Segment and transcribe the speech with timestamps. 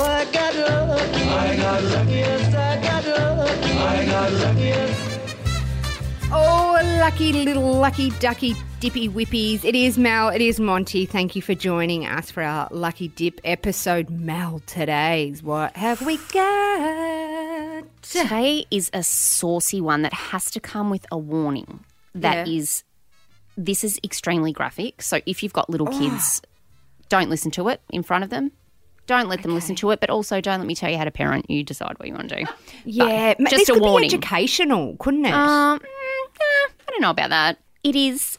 [0.00, 1.22] I got lucky.
[1.22, 2.10] I got lucky.
[2.12, 3.72] Yes, I got lucky.
[3.72, 4.60] I got lucky.
[4.60, 5.08] Yes.
[6.34, 9.64] Oh, lucky little lucky ducky dippy whippies.
[9.64, 11.04] It is Mel, it is Monty.
[11.04, 14.08] Thank you for joining us for our Lucky Dip episode.
[14.08, 17.84] Mel, today's what have we got?
[18.02, 21.84] Today is a saucy one that has to come with a warning.
[22.14, 22.54] That Yeah.
[22.54, 22.82] is,
[23.56, 25.02] this is extremely graphic.
[25.02, 26.48] So if you've got little kids, oh.
[27.10, 28.52] don't listen to it in front of them.
[29.06, 31.10] Don't let them listen to it, but also don't let me tell you how to
[31.10, 31.50] parent.
[31.50, 32.44] You decide what you want to do.
[32.84, 34.08] Yeah, ma- just this a could warning.
[34.08, 35.32] be educational, couldn't it?
[35.32, 37.58] Um, eh, I don't know about that.
[37.84, 38.38] It is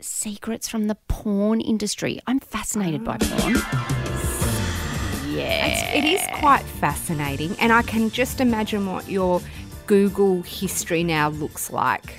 [0.00, 2.20] secrets from the porn industry.
[2.26, 3.56] I'm fascinated by porn.
[5.28, 5.94] Yeah.
[5.94, 9.40] it is quite fascinating, and I can just imagine what your
[9.86, 12.14] Google history now looks like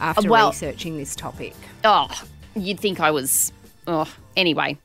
[0.00, 1.54] after well- researching this topic.
[1.84, 2.08] Oh,
[2.56, 3.52] you'd think I was.
[3.86, 4.78] Oh, anyway,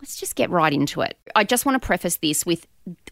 [0.00, 1.16] let's just get right into it.
[1.34, 2.66] I just want to preface this with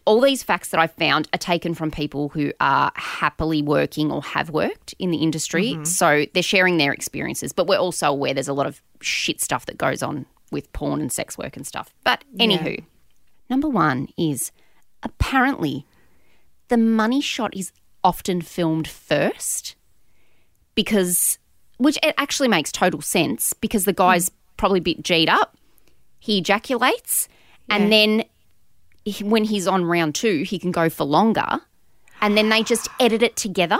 [0.05, 4.23] all these facts that I've found are taken from people who are happily working or
[4.23, 5.73] have worked in the industry.
[5.73, 5.83] Mm-hmm.
[5.83, 9.65] So they're sharing their experiences, but we're also aware there's a lot of shit stuff
[9.67, 11.93] that goes on with porn and sex work and stuff.
[12.03, 12.83] But anywho,
[13.49, 14.51] number one is
[15.03, 15.85] apparently
[16.69, 17.71] the money shot is
[18.03, 19.75] often filmed first
[20.75, 21.37] because
[21.77, 24.33] which it actually makes total sense because the guy's mm.
[24.57, 25.57] probably a bit G'd up.
[26.19, 27.27] He ejaculates,
[27.69, 28.23] and then
[29.05, 31.61] he- when he's on round two, he can go for longer,
[32.21, 33.79] and then they just edit it together.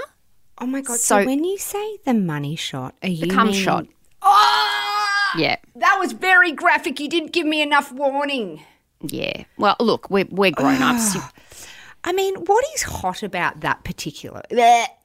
[0.57, 0.99] Oh my god!
[0.99, 3.85] So, So- when you say the money shot, are you The cum shot.
[4.21, 6.99] Oh, Yeah, that was very graphic.
[6.99, 8.63] You didn't give me enough warning.
[9.01, 9.43] yeah.
[9.57, 11.15] Well, look, we're we're grown ups.
[12.03, 14.41] I mean, what is hot about that particular?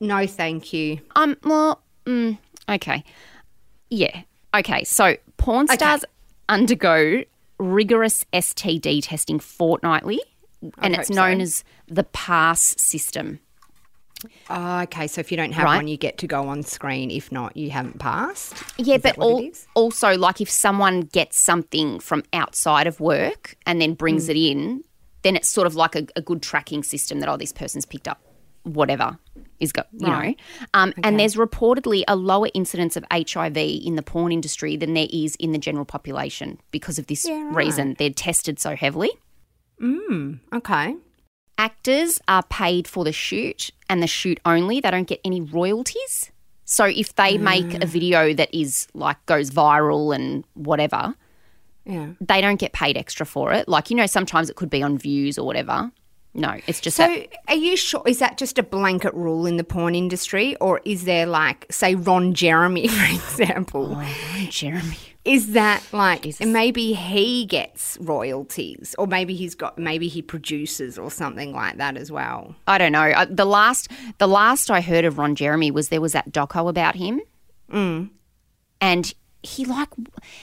[0.00, 1.00] No, thank you.
[1.16, 3.02] Um, well, mm, okay,
[3.90, 4.22] yeah,
[4.55, 4.84] okay.
[4.84, 6.05] So porn stars
[6.48, 7.22] undergo
[7.58, 10.20] rigorous STD testing fortnightly,
[10.78, 11.42] and it's known so.
[11.42, 13.40] as the PASS system.
[14.48, 15.76] Oh, okay, so if you don't have Right.
[15.76, 17.10] one, you get to go on screen.
[17.10, 18.54] If not, you haven't passed.
[18.78, 23.80] Yeah, Is but al- also, like if someone gets something from outside of work and
[23.83, 23.98] then Mm.
[23.98, 24.83] brings it in,
[25.22, 28.08] then it's sort of like a, a good tracking system that, oh, this person's picked
[28.08, 28.20] up
[28.64, 29.19] whatever
[29.61, 30.36] is go, you Right.
[30.61, 30.67] know.
[30.75, 35.07] Um, And there's reportedly a lower incidence of HIV in the porn industry than there
[35.13, 37.57] is in the general population because of this Yeah, right.
[37.67, 37.95] reason.
[37.98, 39.11] They're tested so heavily.
[40.52, 40.97] Okay.
[41.57, 44.81] Actors are paid for the shoot and the shoot only.
[44.81, 46.31] They don't get any royalties.
[46.64, 47.83] So if they make Mm.
[47.83, 51.14] a video that is like goes viral and whatever,
[51.85, 52.08] Yeah.
[52.20, 53.69] they don't get paid extra for it.
[53.69, 55.92] Like, you know, sometimes it could be on views or whatever.
[56.36, 57.28] No, it's just So, that.
[57.48, 58.02] are you sure?
[58.06, 61.95] Is that just a blanket rule in the porn industry, or is there like, say,
[61.95, 64.02] Ron Jeremy, for example?
[64.50, 64.96] Jeremy.
[65.24, 71.11] Is that like maybe he gets royalties, or maybe he's got maybe he produces or
[71.11, 72.55] something like that as well?
[72.66, 73.08] I don't know.
[73.11, 76.68] Uh, The last the last I heard of Ron Jeremy was there was that doco
[76.68, 77.22] about him.
[77.72, 78.11] Mm.
[78.83, 79.89] And he like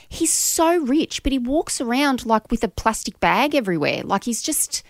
[0.08, 4.02] he's so rich, but he walks around like with a plastic bag everywhere.
[4.02, 4.82] Like he's just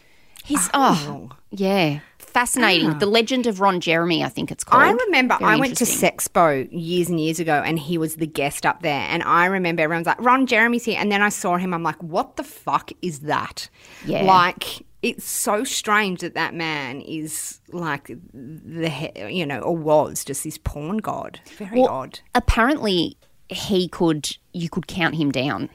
[0.45, 2.01] he's oh, yeah.
[2.19, 2.99] Fascinating.
[2.99, 4.83] The Legend of Ron Jeremy, I think it's called.
[4.83, 4.87] Ah.
[4.87, 5.85] I remember Very I went to.
[5.85, 9.07] Sexpo years and years ago, and he was the guest up there.
[9.11, 11.75] And I remember everyone's like, "Ron Jeremy's here," and then I saw him.
[11.75, 13.69] I'm like, "What the fuck is that?"
[14.07, 14.23] Yeah.
[14.23, 20.45] like it's so strange that that man is like the you know or was just
[20.45, 21.41] this porn god.
[21.59, 22.21] Very Well, odd.
[22.35, 23.17] Apparently
[23.51, 25.69] he could you could count him down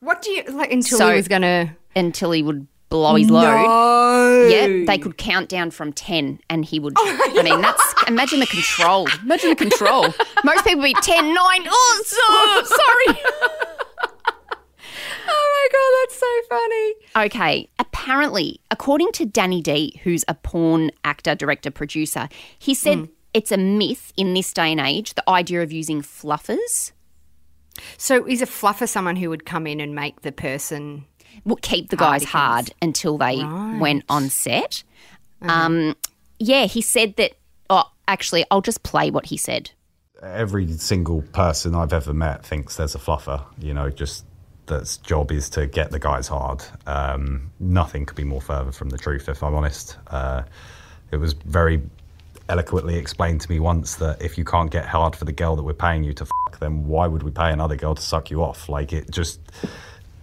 [0.00, 3.42] What do you like until So- he was gonna until he would blow his load.
[3.42, 4.48] No.
[4.48, 6.94] Yeah, they could count down from 10 and he would.
[6.98, 7.94] Oh I mean, that's.
[8.06, 9.08] Imagine the control.
[9.22, 10.06] Imagine the control.
[10.44, 11.34] Most people be 10, 9.
[11.38, 12.16] Oh, so,
[13.16, 13.20] sorry.
[15.32, 17.26] Oh my god, that's so funny.
[17.26, 23.04] Okay, apparently, according to Danny D, who's a porn actor, director, producer, he said hmm.
[23.32, 26.92] it's a myth in this day and age, the idea of using fluffers.
[27.96, 31.06] So is a fluffer someone who would come in and make the person?
[31.44, 32.28] Will keep the guys Hardykins.
[32.28, 33.44] hard until they
[33.78, 34.82] went on set.
[35.42, 35.96] Um,
[36.38, 37.32] yeah, he said that.
[37.68, 39.70] Oh, actually, I'll just play what he said.
[40.22, 44.24] every single person I've ever met thinks there's a fluffer, you know, just
[44.66, 46.62] that's job is to get the guys hard.
[46.86, 49.98] Um, nothing could be more further from the truth, if I'm honest.
[50.06, 50.42] Uh,
[51.10, 51.82] it was very
[52.48, 55.62] eloquently explained to me once that if you can't get hard for the girl that
[55.62, 58.42] we're paying you to fuck, then why would we pay another girl to suck you
[58.42, 58.68] off?
[58.68, 59.40] Like, it just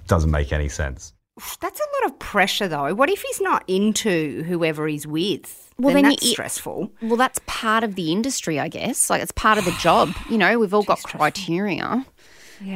[0.07, 1.13] doesn't make any sense.
[1.59, 2.93] That's a lot of pressure, though.
[2.95, 5.71] What if he's not into whoever he's with?
[5.77, 6.91] Well, then, then that's you- stressful.
[7.03, 9.09] Well, that's part of the industry, I guess.
[9.09, 10.09] Like it's part of the job.
[10.29, 12.05] You know, we've all got criteria.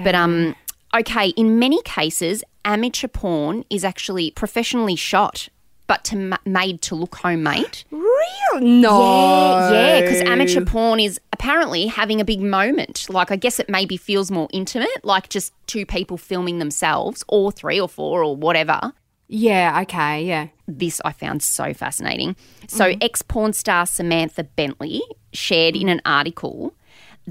[0.03, 0.55] But um,
[0.95, 5.49] okay, in many cases, amateur porn is actually professionally shot,
[5.91, 7.83] but to ma- made to look homemade.
[7.91, 8.61] Real?
[8.61, 9.69] No.
[9.73, 13.07] Yeah, yeah, because amateur porn is apparently having a big moment.
[13.09, 17.51] Like, I guess it maybe feels more intimate, like just two people filming themselves, or
[17.51, 18.93] three or four or whatever.
[19.27, 20.47] Yeah, okay, yeah.
[20.65, 22.37] This I found so fascinating.
[22.69, 23.03] So, mm.
[23.03, 25.01] ex porn star Samantha Bentley
[25.33, 26.73] shared in an article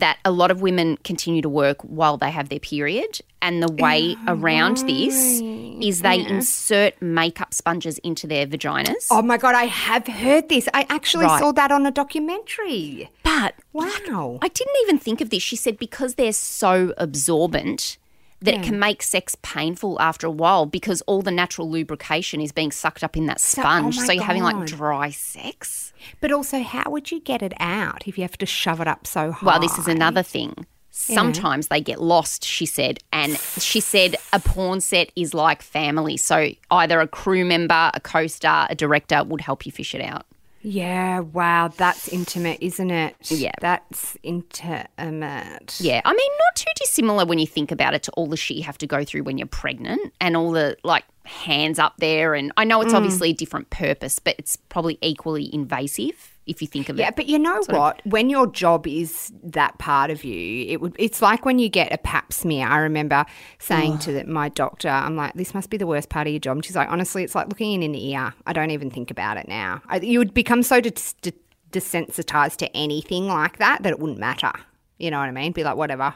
[0.01, 3.21] that a lot of women continue to work while they have their period.
[3.43, 5.41] And the way ah, around this
[5.81, 9.07] is they insert makeup sponges into their vaginas.
[9.11, 10.69] Oh my god, I have heard this.
[10.75, 11.39] I actually Right.
[11.41, 13.09] saw that on a documentary.
[13.23, 14.39] But Wow.
[14.43, 15.43] I didn't even think of this.
[15.43, 17.97] She said because they're so absorbent
[18.43, 22.53] that it can make sex painful after a while because all the natural lubrication is
[22.53, 23.99] being sucked up in that oh sponge.
[23.99, 25.93] oh So, you're having like dry sex.
[26.21, 29.07] But also, how would you get it out if you have to shove it up
[29.07, 29.47] so high?
[29.47, 30.67] Well, this is another thing.
[30.91, 32.99] Sometimes they get lost, she said.
[33.13, 36.17] And she said a porn set is like family.
[36.17, 40.03] So either a crew member, a co star, a director would help you fish it
[40.03, 40.27] out.
[40.63, 43.17] Yeah, wow, that's intimate, isn't it?
[43.31, 43.53] Yeah.
[43.61, 45.81] That's intimate.
[45.81, 48.59] Yeah, I mean, not too dissimilar when you think about it to all the shit
[48.59, 52.35] you have to go through when you're pregnant and all the like hands up there.
[52.35, 52.97] And I know it's mm.
[52.97, 57.07] obviously a different purpose, but it's probably equally invasive if you think of Yeah, it.
[57.07, 58.01] Yeah, but you know what?
[58.05, 60.95] When your job is that part of you, it would.
[60.99, 62.67] It's like when you get a Pap smear.
[62.67, 63.25] I remember
[63.59, 66.41] saying to the, my doctor, "I'm like, this must be the worst part of your
[66.41, 68.35] job." And she's like, "Honestly, it's like looking in an ear.
[68.47, 69.81] I don't even think about it now.
[69.89, 71.33] I, you would become so des- de-
[71.71, 74.53] desensitized to anything like that that it wouldn't matter.
[74.99, 75.53] You know what I mean?
[75.53, 76.15] Be like, whatever.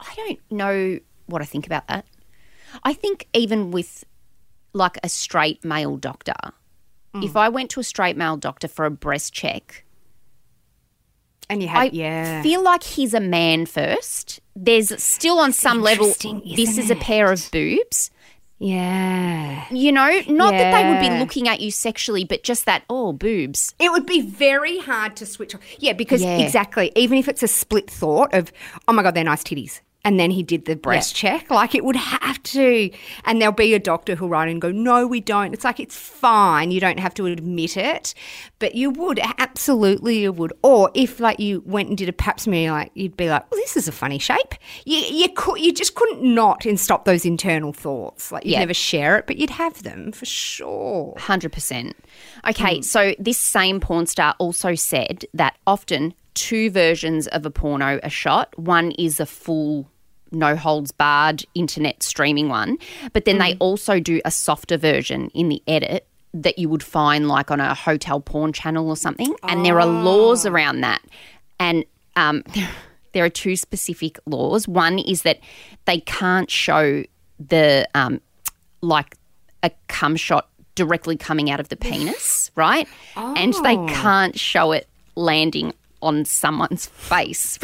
[0.00, 2.06] I don't know what I think about that.
[2.82, 4.04] I think even with
[4.72, 6.34] like a straight male doctor,
[7.14, 7.40] if mm.
[7.40, 9.84] I went to a straight male doctor for a breast check,
[11.48, 12.42] And you I have, yeah.
[12.42, 14.40] feel like he's a man first.
[14.56, 16.06] There's still on some level,
[16.56, 18.10] this is a pair of boobs.
[18.58, 19.64] yeah.
[19.70, 23.12] You know, not that they would be looking at you sexually, but just that, oh,
[23.12, 23.74] boobs.
[23.78, 25.60] It would be very hard to switch off.
[25.78, 26.38] Yeah, because Yeah.
[26.38, 28.52] exactly, even if it's a split thought of,
[28.88, 29.80] oh my God, they're nice titties.
[30.04, 31.50] And then he did the breast check.
[31.50, 32.90] Like it would have to.
[33.24, 35.54] And there'll be a doctor who'll write in and go, no, we don't.
[35.54, 36.70] It's like, it's fine.
[36.70, 38.12] You don't have to admit it.
[38.58, 39.18] But you would.
[39.38, 40.52] Absolutely, you would.
[40.62, 43.58] Or if like you went and did a pap smear, like you'd be like, well,
[43.60, 44.54] this is a funny shape.
[44.84, 48.30] You, you, could, you just couldn't not and stop those internal thoughts.
[48.30, 48.58] Like you'd Yeah.
[48.60, 51.14] never share it, but you'd have them for sure.
[51.18, 51.92] 100%.
[52.48, 52.82] Okay, hmm.
[52.82, 58.10] so this same porn star also said that often two versions of a porno are
[58.10, 58.58] shot.
[58.58, 59.88] One is a full
[60.34, 62.78] no holds barred internet streaming one,
[63.12, 67.28] but then they also do a softer version in the edit that you would find
[67.28, 69.34] like on a hotel porn channel or something.
[69.44, 71.00] And there are laws around that.
[71.60, 71.84] And
[72.16, 72.42] um,
[73.12, 74.66] there are two specific laws.
[74.66, 75.38] One is that
[75.86, 77.04] they can't show
[77.38, 78.20] the um,
[78.80, 79.16] like
[79.62, 82.88] a cum shot directly coming out of the penis, right?
[83.16, 85.72] And they can't show it landing
[86.02, 87.58] on someone's face.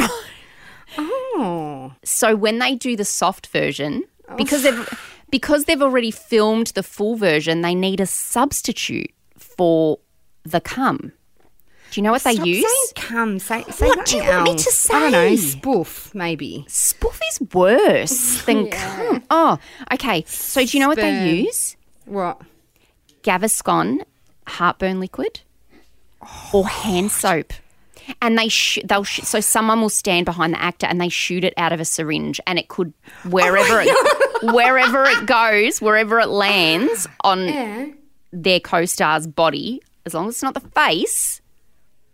[0.98, 1.92] Oh.
[2.04, 4.36] So when they do the soft version, oh.
[4.36, 5.00] because they've
[5.30, 9.98] because they've already filmed the full version, they need a substitute for
[10.44, 11.12] the cum.
[11.90, 12.64] Do you know what they use?
[12.64, 13.38] saying cum.
[13.40, 14.94] Say, say What do you want me to say?
[14.94, 15.36] I don't know.
[15.36, 16.64] Spoof, maybe.
[16.68, 19.24] Spoof is worse than cum.
[19.28, 19.58] Oh,
[19.92, 20.24] okay.
[20.26, 21.76] So do you know what they use?
[22.04, 22.40] What?
[23.22, 24.02] Gaviscon
[24.46, 25.40] heartburn liquid
[26.52, 27.52] or hand soap.
[28.22, 31.44] And they sh- they'll sh- so someone will stand behind the actor and they shoot
[31.44, 32.92] it out of a syringe and it could
[33.28, 37.94] wherever it wherever it goes wherever it lands on
[38.32, 41.40] their co-star's body as long as it's not the face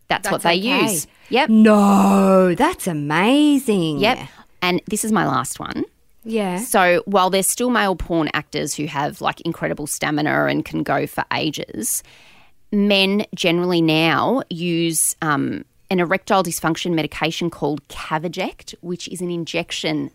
[0.09, 0.83] that's, what they okay.
[0.93, 3.99] use yep No, that's amazing.
[3.99, 4.19] yep
[4.63, 5.85] and this is my last one
[6.25, 6.59] Yeah.
[6.59, 11.07] So while there's still male porn actors who have like incredible stamina and can go
[11.07, 12.03] for ages,
[12.73, 20.11] men generally now use um, an erectile dysfunction medication called Caverject, which is an injection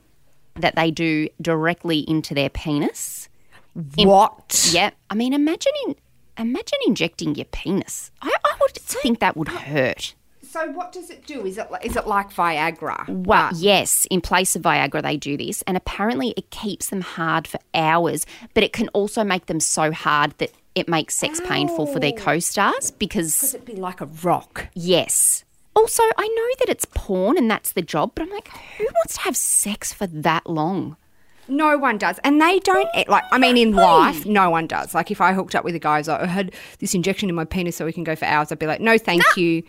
[0.56, 3.30] that they do directly into their penis.
[3.96, 4.70] What?
[4.74, 4.96] Yep.
[5.10, 5.96] I mean, imagine in,
[6.38, 8.12] imagine injecting your penis.
[8.22, 10.14] I, I would think that would hurt.
[10.44, 11.46] So what does it do?
[11.46, 13.08] Is it like, it like Viagra?
[13.08, 17.00] Well, But- yes, in place of Viagra, they do this, and apparently it keeps them
[17.00, 21.40] hard for hours, but it can also make them so hard that it makes sex
[21.46, 22.22] painful for their oh.
[22.22, 24.68] co-stars because It'd be like a rock.
[24.74, 25.46] yes.
[25.76, 29.16] Also, I know that it's porn and that's the job, but I'm like, who wants
[29.16, 30.98] to have sex for that long?
[31.48, 33.24] No one does, and they don't like.
[33.32, 34.94] I mean, in life, no one does.
[34.94, 37.36] Like, if I hooked up with a guy, who's like, I had this injection in
[37.36, 38.52] my penis so we can go for hours.
[38.52, 39.64] I'd be like, no, thank you.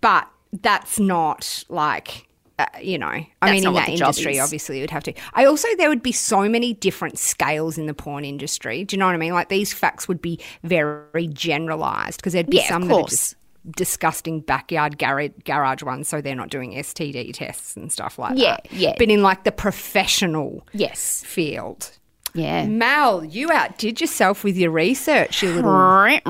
[0.00, 2.26] But that's not like
[2.58, 5.14] uh, you know, I That's mean, in that industry, obviously, you'd have to.
[5.32, 8.84] I also, there would be so many different scales in the porn industry.
[8.84, 9.32] Do you know what I mean?
[9.32, 12.98] Like these facts would be very generalized because there'd be Yeah, of some that are
[13.00, 13.10] course.
[13.10, 13.36] just
[13.76, 18.56] disgusting backyard garage, garage ones, so they're not doing STD tests and stuff like Yeah,
[18.62, 18.72] that.
[18.72, 18.94] yeah.
[18.98, 21.22] But in like the professional Yes.
[21.26, 21.90] field.
[22.36, 22.66] Yeah.
[22.66, 26.20] Mal, you outdid yourself with your research, you little Right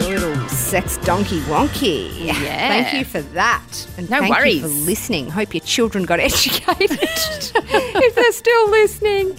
[0.00, 2.24] you little sex donkey wonky.
[2.24, 2.32] Yeah.
[2.34, 3.86] Thank you for that.
[3.98, 4.54] And No thank worries.
[4.54, 5.28] you for listening.
[5.28, 9.36] Hope your children got educated if they're still listening.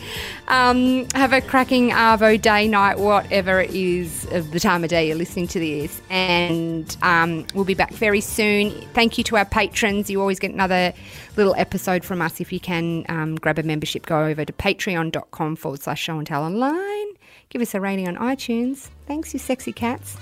[0.48, 5.08] Um, have a cracking Arvo day, night, whatever it is of the time of day
[5.08, 6.02] you're listening to this.
[6.10, 8.72] And um, we'll be back very soon.
[8.94, 10.10] Thank you to our patrons.
[10.10, 10.94] You always get another
[11.36, 14.06] little episode from us if you can um, grab a membership.
[14.06, 17.08] Go over to patreon.com forward slash show and tell online.
[17.50, 18.90] Give us a rating on iTunes.
[19.06, 20.18] Thanks, you sexy cats.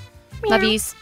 [0.48, 0.96] Love yous.